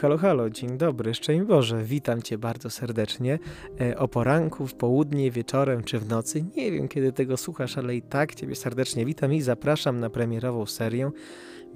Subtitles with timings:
[0.00, 3.38] Halo, halo, dzień dobry, szczęść Boże, witam Cię bardzo serdecznie.
[3.80, 7.96] E, o poranku, w południe, wieczorem czy w nocy, nie wiem kiedy tego słuchasz, ale
[7.96, 11.10] i tak Ciebie serdecznie witam i zapraszam na premierową serię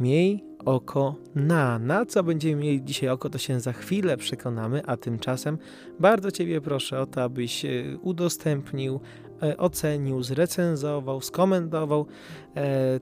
[0.00, 1.79] Miej oko na.
[1.79, 5.59] Na co będziemy mieli dzisiaj oko, to się za chwilę przekonamy, a tymczasem
[6.00, 7.68] bardzo Ciebie proszę o to, abyś e,
[8.03, 9.00] udostępnił,
[9.43, 12.07] e, ocenił, zrecenzował, skomentował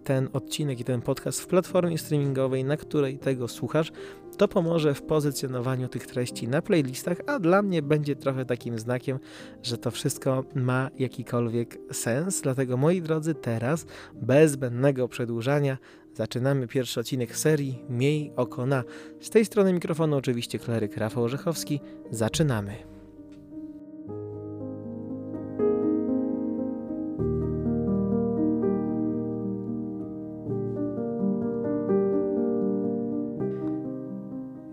[0.04, 3.92] ten odcinek i ten podcast w platformie streamingowej, na której tego słuchasz.
[4.40, 9.18] To pomoże w pozycjonowaniu tych treści na playlistach, a dla mnie będzie trochę takim znakiem,
[9.62, 12.40] że to wszystko ma jakikolwiek sens.
[12.40, 15.78] Dlatego moi drodzy, teraz bez zbędnego przedłużania
[16.14, 18.84] zaczynamy pierwszy odcinek serii Miej oko na.
[19.20, 21.80] Z tej strony mikrofonu oczywiście kleryk Rafał Orzechowski.
[22.10, 22.99] Zaczynamy.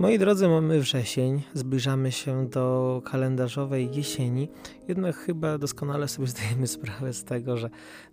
[0.07, 4.49] Moi drodzy, mamy wrzesień, zbliżamy się do kalendarzowej jesieni,
[4.87, 7.69] jednak chyba doskonale sobie zdajemy sprawę z tego, że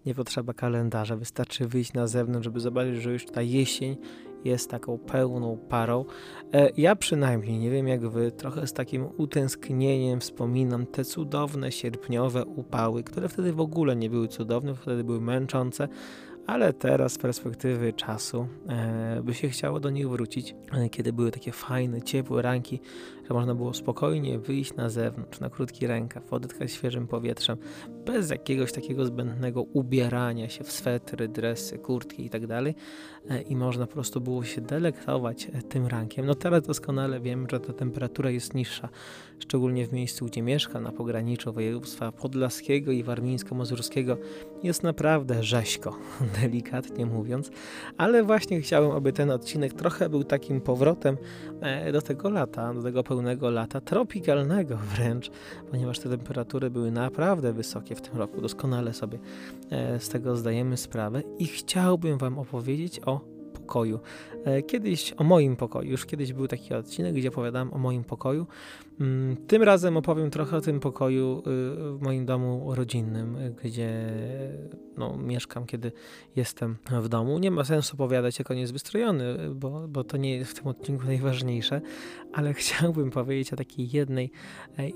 [0.07, 3.97] nie potrzeba kalendarza, wystarczy wyjść na zewnątrz, żeby zobaczyć, że już ta jesień
[4.45, 6.05] jest taką pełną parą.
[6.53, 12.45] E, ja przynajmniej, nie wiem jak wy, trochę z takim utęsknieniem wspominam te cudowne sierpniowe
[12.45, 15.89] upały, które wtedy w ogóle nie były cudowne, wtedy były męczące,
[16.47, 21.31] ale teraz z perspektywy czasu e, by się chciało do nich wrócić, e, kiedy były
[21.31, 22.81] takie fajne, ciepłe ranki,
[23.29, 27.57] że można było spokojnie wyjść na zewnątrz, na krótki rękaw, oddychać świeżym powietrzem,
[28.07, 32.47] bez jakiegoś takiego zbędnego ubierania się w swetry, dresy, kurtki itd.
[32.49, 36.27] Tak e, I można po prostu było się delektować tym rankiem.
[36.27, 38.89] No teraz doskonale wiem, że ta temperatura jest niższa,
[39.39, 44.17] szczególnie w miejscu, gdzie mieszkam, na pograniczu województwa podlaskiego i warmińsko-mazurskiego.
[44.65, 45.99] Jest naprawdę rzeźko,
[46.41, 47.51] delikatnie mówiąc,
[47.97, 51.17] ale właśnie chciałem, aby ten odcinek trochę był takim powrotem
[51.61, 55.31] e, do tego lata, do tego pełnego lata, tropikalnego wręcz,
[55.71, 58.41] ponieważ te temperatury były naprawdę wysokie w tym roku.
[58.41, 59.19] Doskonale sobie
[59.71, 63.35] e, z tego zdajemy sprawę i chciałbym Wam opowiedzieć o
[63.65, 64.01] pokoju.
[64.45, 68.47] E, kiedyś o moim pokoju, już kiedyś był taki odcinek, gdzie opowiadałem o moim pokoju.
[69.01, 71.43] Mm, tym razem opowiem trochę o tym pokoju y,
[71.93, 74.13] w moim domu rodzinnym, gdzie
[74.97, 75.93] no, mieszkam, kiedy
[76.37, 77.39] jestem w domu.
[77.39, 80.67] Nie ma sensu opowiadać, jak on jest wystrojony, bo, bo to nie jest w tym
[80.67, 81.81] odcinku najważniejsze,
[82.33, 84.31] ale chciałbym powiedzieć o takiej jednej,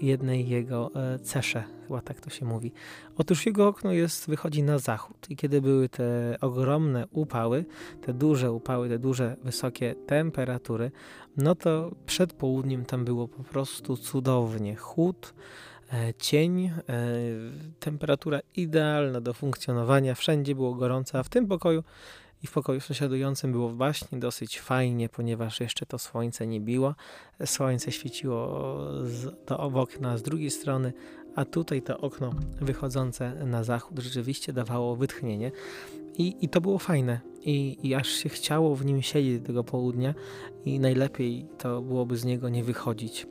[0.00, 2.72] jednej jego e, cesze, chyba tak to się mówi.
[3.16, 7.64] Otóż jego okno jest, wychodzi na zachód i kiedy były te ogromne upały,
[8.00, 10.90] te duże upały, te duże, wysokie temperatury,
[11.36, 14.76] no to przed południem tam było po prostu cudownie.
[14.76, 15.34] Chłód,
[15.92, 16.72] e, cień, e,
[17.80, 21.82] temperatura idealna do funkcjonowania, wszędzie było gorąco, a w tym pokoju
[22.42, 26.94] i w pokoju sąsiadującym było właśnie dosyć fajnie, ponieważ jeszcze to słońce nie biło.
[27.44, 30.92] Słońce świeciło z, do okna z drugiej strony,
[31.36, 35.52] a tutaj to okno wychodzące na zachód rzeczywiście dawało wytchnienie.
[36.18, 37.20] I, i to było fajne.
[37.40, 40.14] I, I aż się chciało w nim siedzieć tego południa,
[40.64, 43.26] i najlepiej to byłoby z niego nie wychodzić.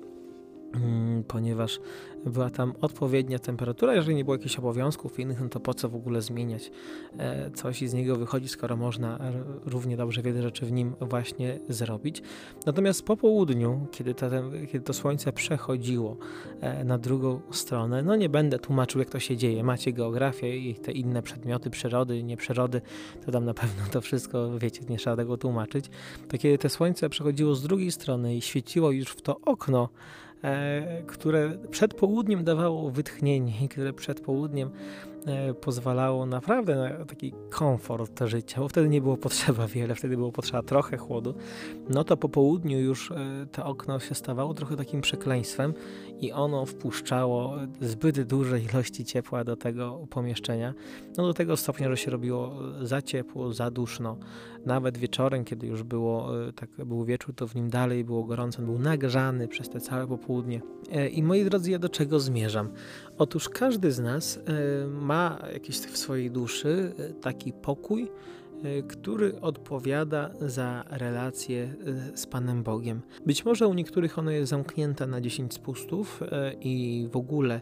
[0.74, 1.80] Mm, ponieważ
[2.26, 3.96] była tam odpowiednia temperatura.
[3.96, 6.72] Jeżeli nie było jakichś obowiązków innych, no to po co w ogóle zmieniać
[7.18, 9.20] e, coś i z niego wychodzi, skoro można
[9.66, 12.22] równie dobrze wiele rzeczy w nim właśnie zrobić.
[12.66, 14.16] Natomiast po południu, kiedy,
[14.72, 16.18] kiedy to słońce przechodziło
[16.62, 19.64] e, na drugą stronę, no nie będę tłumaczył, jak to się dzieje.
[19.64, 22.82] Macie geografię i te inne przedmioty przyrody, nie przyrody,
[23.26, 25.86] to tam na pewno to wszystko wiecie, nie trzeba tego tłumaczyć.
[26.28, 29.90] To kiedy to słońce przechodziło z drugiej strony i świeciło już w to okno,
[30.27, 30.27] E,
[31.08, 34.70] które przed południem dawało wytchnienie i które przed południem
[35.17, 35.17] E,
[35.62, 40.64] pozwalało naprawdę na taki komfort życia, bo wtedy nie było potrzeba wiele, wtedy było potrzeba
[40.64, 41.34] trochę chłodu,
[41.90, 43.16] no to po południu już e,
[43.52, 45.74] to okno się stawało trochę takim przekleństwem
[46.20, 50.74] i ono wpuszczało zbyt duże ilości ciepła do tego pomieszczenia,
[51.18, 54.18] no do tego stopnia, że się robiło za ciepło, za duszno.
[54.66, 58.62] Nawet wieczorem, kiedy już było, e, tak był wieczór, to w nim dalej było gorąco,
[58.62, 60.62] był nagrzany przez te całe popołudnie.
[61.12, 62.70] I moi drodzy, ja do czego zmierzam?
[63.18, 64.40] Otóż każdy z nas
[64.92, 65.17] ma
[65.54, 68.08] jakiś w swojej duszy e, taki pokój,
[68.88, 71.74] który odpowiada za relację
[72.14, 73.02] e, z Panem Bogiem.
[73.26, 76.24] Być może u niektórych ono jest zamknięte na 10 spustów
[76.62, 77.62] i w ogóle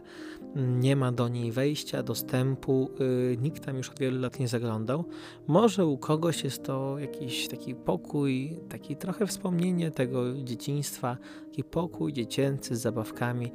[0.56, 2.90] nie ma do niej wejścia, dostępu,
[3.38, 5.04] nikt tam już od wielu lat nie zaglądał.
[5.46, 11.16] Może u kogoś jest to jakiś taki pokój, taki trochę wspomnienie tego dzieciństwa,
[11.46, 13.52] taki pokój dziecięcy z zabawkami,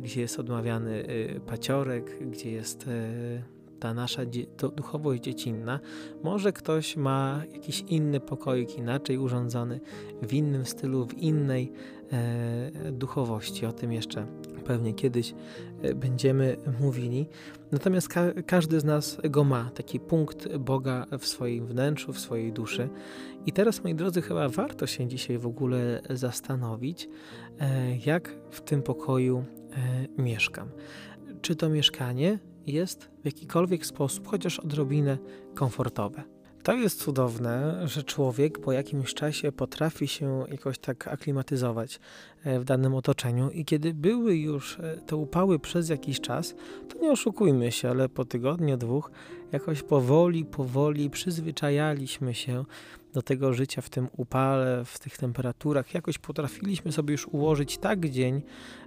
[0.00, 1.06] gdzie jest odmawiany
[1.46, 2.88] paciorek, gdzie jest
[3.80, 4.22] ta nasza
[4.76, 5.80] duchowość dziecinna.
[6.24, 9.80] Może ktoś ma jakiś inny pokoik, inaczej urządzony,
[10.22, 11.72] w innym stylu, w innej
[12.12, 13.66] e, duchowości.
[13.66, 14.26] O tym jeszcze
[14.66, 15.34] pewnie kiedyś
[15.82, 17.28] e, będziemy mówili.
[17.72, 22.52] Natomiast ka każdy z nas go ma, taki punkt Boga w swoim wnętrzu, w swojej
[22.52, 22.88] duszy.
[23.46, 27.08] I teraz, moi drodzy, chyba warto się dzisiaj w ogóle zastanowić,
[27.60, 29.44] e, jak w tym pokoju
[30.18, 30.68] e, mieszkam.
[31.42, 35.18] Czy to mieszkanie jest w jakikolwiek sposób, chociaż odrobinę
[35.54, 36.36] komfortowe.
[36.66, 42.00] To jest cudowne, że człowiek po jakimś czasie potrafi się jakoś tak aklimatyzować
[42.44, 46.54] e, w danym otoczeniu i kiedy były już e, te upały przez jakiś czas,
[46.88, 49.10] to nie oszukujmy się, ale po tygodniu, dwóch
[49.52, 52.64] jakoś powoli, powoli przyzwyczajaliśmy się
[53.16, 55.94] do tego życia w tym upale, w tych temperaturach.
[55.94, 58.42] Jakoś potrafiliśmy sobie już ułożyć tak dzień,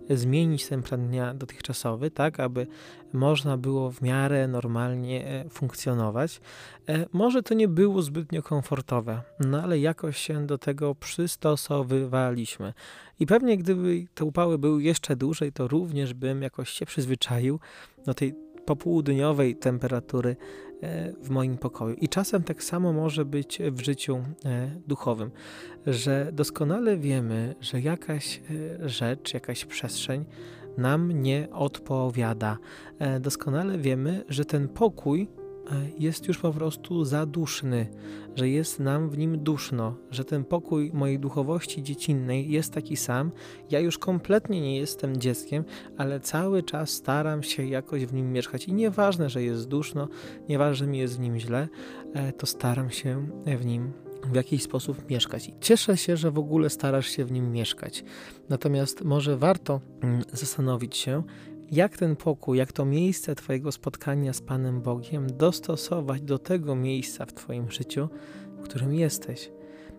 [0.10, 2.68] zmienić ten plan dnia dotychczasowy, tak aby
[3.14, 6.42] można było w miarę normalnie e, funkcjonować.
[6.90, 12.74] E, może to nie było zbytnio komfortowe, no ale jakoś się do tego przystosowywaliśmy.
[13.20, 17.60] I pewnie gdyby te upały były jeszcze dłużej, to również bym jakoś się przyzwyczaił
[18.06, 18.34] do tej
[18.70, 20.36] popołudniowej temperatury
[20.82, 21.96] e, w moim pokoju.
[21.96, 24.24] I czasem tak samo może być w życiu
[24.88, 25.32] duchowym,
[25.88, 28.42] że doskonale wiemy, że jakaś
[28.86, 30.26] rzecz, jakaś przestrzeń
[30.78, 32.58] nam nie odpowiada.
[33.00, 35.39] E, doskonale wiemy, że ten pokój e,
[36.00, 37.88] jest już po prostu zaduszny,
[38.36, 43.32] że jest nam w nim duszno, że ten pokój mojej duchowości dziecinnej jest taki sam.
[43.70, 45.64] Ja już kompletnie nie jestem dzieckiem,
[45.98, 48.68] ale cały czas staram się jakoś w nim mieszkać.
[48.68, 50.08] I nieważne, że jest duszno,
[50.50, 51.68] nieważne, że mi jest w nim źle,
[52.14, 53.92] e, to staram się w nim
[54.24, 55.50] w jakiś sposób mieszkać.
[55.50, 58.04] I cieszę się, że w ogóle starasz się w nim mieszkać.
[58.50, 61.24] Natomiast może warto mm, zastanowić się,
[61.72, 67.26] jak ten pokój, jak to miejsce Twojego spotkania z Panem Bogiem dostosować do tego miejsca
[67.26, 68.10] w Twoim życiu,
[68.58, 69.52] w którym jesteś.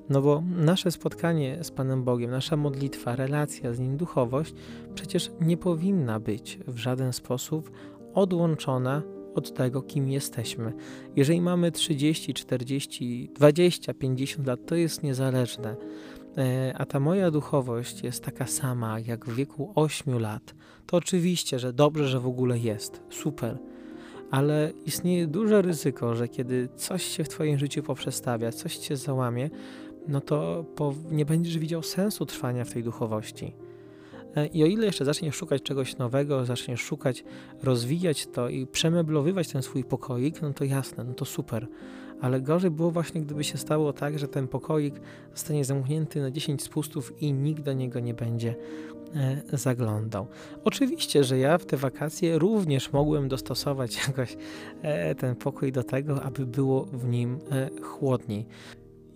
[0.08, 4.54] No bo nasze spotkanie z Panem Bogiem, nasza modlitwa, relacja z Nim, duchowość
[4.94, 7.70] przecież nie powinna być w żaden sposób
[8.14, 9.02] odłączona
[9.34, 10.72] od tego, kim jesteśmy.
[11.16, 15.76] Jeżeli mamy 30, 40, 20, 50 lat, to jest niezależne.
[16.38, 20.54] E, a ta moja duchowość jest taka sama jak w wieku 8 lat.
[20.86, 23.02] To oczywiście, że dobrze, że w ogóle jest.
[23.10, 23.58] Super.
[24.30, 29.50] Ale istnieje duże ryzyko, że kiedy coś się w Twoim życiu poprzestawia, coś Cię załamie,
[30.08, 30.64] no to
[31.10, 33.54] nie będziesz widział sensu trwania w tej duchowości.
[34.36, 37.24] E, I o ile jeszcze zaczniesz szukać czegoś nowego, zaczniesz szukać,
[37.62, 41.66] rozwijać to i przemeblowywać ten swój pokoik, no to jasne, no to super.
[42.20, 44.94] Ale gorzej było właśnie, gdyby się stało tak, że ten pokoik
[45.34, 48.54] zostanie zamknięty na 10 spustów i nikt do niego nie będzie
[49.14, 50.26] e, zaglądał.
[50.64, 54.36] Oczywiście, że ja w te wakacje również mogłem dostosować jakoś
[54.82, 58.46] e, ten pokój do tego, aby było w nim e, chłodniej.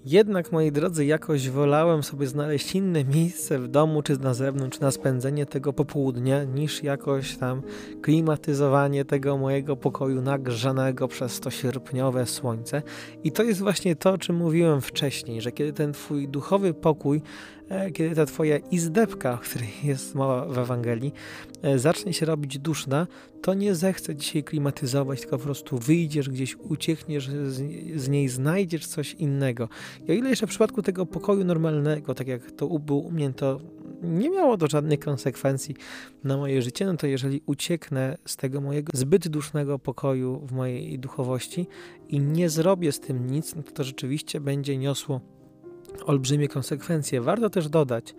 [0.06, 4.90] Jednak, moi drodzy, jakoś wolałem sobie znaleźć inne miejsce w domu, czy na zewnątrz, na
[4.90, 7.62] spędzenie tego popołudnia, niż jakoś tam
[8.02, 12.82] klimatyzowanie tego mojego pokoju nagrzanego przez to sierpniowe słońce.
[13.24, 17.22] I to jest właśnie to, o czym mówiłem wcześniej, że kiedy ten twój duchowy pokój
[17.94, 21.12] kiedy ta twoja izdebka, o której jest mowa w Ewangelii,
[21.62, 23.06] e, zacznie się robić duszna,
[23.42, 27.30] to nie zechce dzisiaj klimatyzować, tylko po prostu wyjdziesz gdzieś, uciekniesz
[27.96, 29.68] z, niej, znajdziesz coś innego.
[30.08, 33.32] I o ile jeszcze w przypadku tego pokoju normalnego, tak jak to było u mnie,
[33.32, 33.60] to
[34.02, 35.74] nie miało to żadnych konsekwencji
[36.24, 40.98] na moje życie, no to jeżeli ucieknę z tego mojego zbyt dusznego pokoju w mojej
[40.98, 41.66] duchowości
[42.08, 45.20] i nie zrobię z tym nic, no to, to rzeczywiście będzie niosło
[46.06, 47.20] olbrzymie konsekwencje.
[47.20, 48.14] Warto też dodać,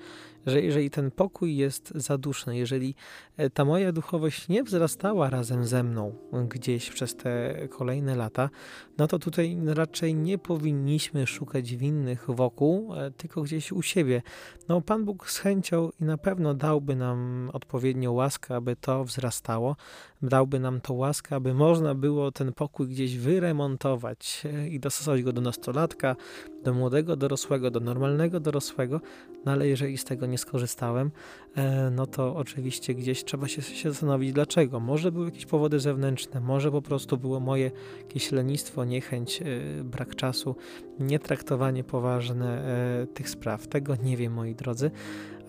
[0.45, 2.95] że jeżeli ten pokój jest zaduszny, jeżeli
[3.37, 6.15] e, ta moja duchowość nie wzrastała razem ze mną
[6.49, 8.49] gdzieś przez te kolejne lata,
[8.97, 14.21] no to tutaj raczej nie powinniśmy szukać winnych wokół, e, tylko gdzieś u siebie.
[14.67, 19.75] No, Pan Bóg z chęcią i na pewno dałby nam odpowiednią łaskę, aby to wzrastało,
[20.21, 25.33] dałby nam to łaskę, aby można było ten pokój gdzieś wyremontować e, i dostosować go
[25.33, 26.15] do nastolatka,
[26.63, 29.01] do młodego dorosłego, do normalnego dorosłego,
[29.45, 31.11] no ale jeżeli z tego nie skorzystałem,
[31.55, 34.79] e, no to oczywiście gdzieś trzeba się, się zastanowić dlaczego.
[34.79, 39.45] Może były jakieś powody zewnętrzne, może po prostu było moje jakieś lenistwo, niechęć, e,
[39.83, 40.55] brak czasu,
[40.99, 42.65] nietraktowanie poważne
[43.13, 43.67] tych spraw.
[43.67, 44.91] Tego nie wiem, moi drodzy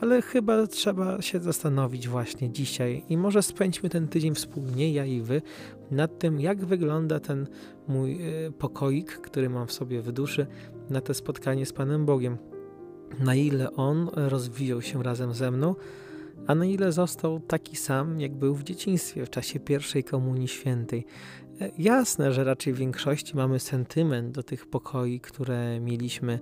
[0.01, 5.21] ale chyba trzeba się zastanowić właśnie dzisiaj i może spędźmy ten tydzień wspólnie, ja i
[5.21, 5.43] wy,
[5.91, 7.47] nad tym, jak wygląda ten
[7.89, 10.47] mój e, pokoik, który mam w sobie w duszy,
[10.91, 12.56] na to spotkanie z Panem Bogiem.
[13.21, 15.75] Na ile on rozwijał się razem ze mną,
[16.47, 21.07] a na ile został taki sam, jak był w dzieciństwie, w czasie pierwszej Komunii Świętej.
[21.61, 26.39] E, jasne, że raczej w większości mamy sentyment do tych pokoi, które mieliśmy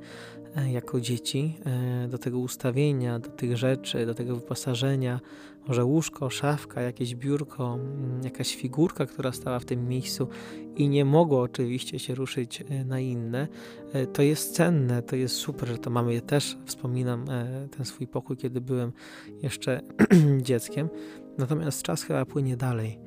[0.56, 5.21] e, jako dzieci, e, do tego ustawienia, do tych rzeczy, do tego wyposażenia.
[5.68, 10.28] Może łóżko, szafka, jakieś biurko, mm, jakaś figurka, która stała w tym miejscu
[10.76, 13.49] i nie mogło oczywiście się ruszyć na inne.
[14.12, 16.14] To jest cenne, to jest super, że to mamy.
[16.14, 17.25] Ja też wspominam
[17.76, 18.92] ten swój pokój, kiedy byłem
[19.42, 19.80] jeszcze
[20.42, 20.88] dzieckiem.
[21.38, 22.99] Natomiast czas chyba płynie dalej.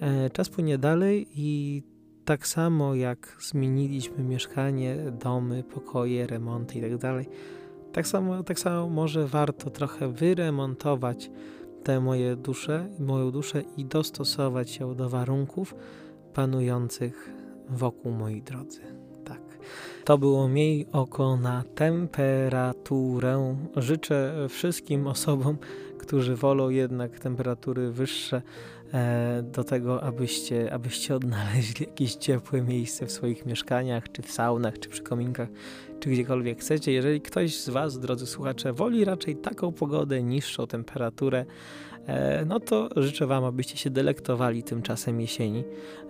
[0.00, 1.82] E, czas płynie dalej i
[2.24, 7.26] tak samo jak zmieniliśmy mieszkanie, domy, pokoje, remonty itd., tak,
[7.92, 11.30] tak samo, tak samo może warto trochę wyremontować
[11.84, 15.74] te moje dusze, moją duszę i dostosować ją do warunków
[16.34, 17.30] panujących
[17.68, 18.80] wokół moi drodzy.
[19.24, 19.40] Tak.
[20.04, 23.56] To było miej oko na temperaturę.
[23.76, 25.58] Życzę wszystkim osobom,
[25.98, 28.42] którzy wolą jednak temperatury wyższe,
[29.42, 34.88] do tego, abyście, abyście odnaleźli jakieś ciepłe miejsce w swoich mieszkaniach, czy w saunach, czy
[34.88, 35.48] przy kominkach,
[36.00, 36.92] czy gdziekolwiek chcecie.
[36.92, 41.44] Jeżeli ktoś z Was, drodzy słuchacze, woli raczej taką pogodę, niższą temperaturę,
[42.06, 45.64] e, no to życzę Wam, abyście się delektowali tymczasem jesieni.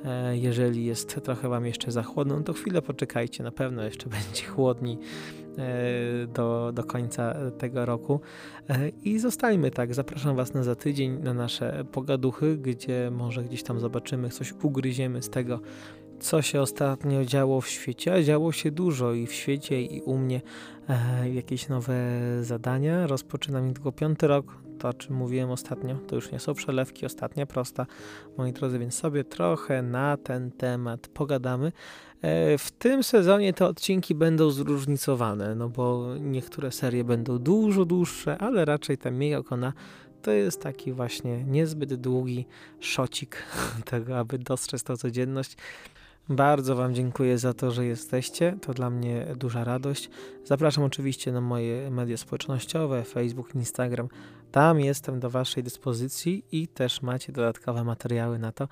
[0.04, 4.08] E, jeżeli jest trochę Wam jeszcze za chłodno, no to chwilę poczekajcie, na pewno jeszcze
[4.30, 4.98] będzie chłodniej
[6.34, 8.20] do, do końca tego roku.
[9.02, 9.94] I zostańmy tak.
[9.94, 15.22] Zapraszam Was na za tydzień na nasze pogaduchy, gdzie może gdzieś tam zobaczymy, coś ugryziemy
[15.22, 15.60] z tego,
[16.20, 20.18] co się ostatnio działo w świecie, a działo się dużo i w świecie, i u
[20.18, 20.40] mnie
[20.88, 21.94] e, jakieś nowe
[22.40, 23.06] zadania.
[23.06, 27.46] Rozpoczynam niedługo piąty rok, to o czym mówiłem ostatnio, to już nie są przelewki, ostatnia
[27.46, 27.86] prosta,
[28.38, 31.72] moi drodzy, więc sobie trochę na ten temat pogadamy.
[32.22, 38.38] E, w tym sezonie te odcinki będą zróżnicowane, no bo niektóre serie będą dużo dłuższe,
[38.38, 39.72] ale raczej ta mniej okona
[40.22, 42.46] to jest taki właśnie niezbyt długi
[42.80, 43.36] szocik
[43.90, 45.56] tego, aby dostrzec tą codzienność.
[46.28, 48.56] Bardzo Wam dziękuję za to, że jesteście.
[48.60, 50.10] To dla mnie duża radość.
[50.44, 54.08] Zapraszam oczywiście na moje media społecznościowe, Facebook, Instagram.
[54.52, 58.68] Tam jestem do Waszej dyspozycji i też macie dodatkowe materiały na to,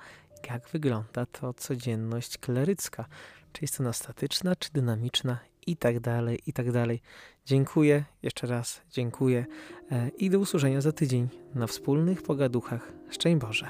[0.49, 3.05] jak wygląda to codzienność klerycka.
[3.53, 7.01] Czy jest ona statyczna, czy dynamiczna i tak dalej, i tak dalej.
[7.45, 9.45] Dziękuję, jeszcze raz dziękuję
[9.91, 12.91] e, i do usłyszenia za tydzień na wspólnych pogaduchach.
[13.09, 13.67] Szczęść Boże!